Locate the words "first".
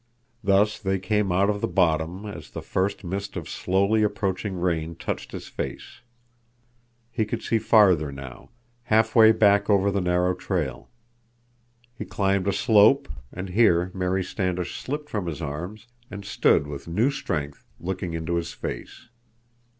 2.63-3.03